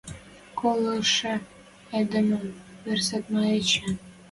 [0.59, 1.33] Колышы
[1.99, 2.45] эдемӹм
[2.83, 3.87] вырсет ма эче?..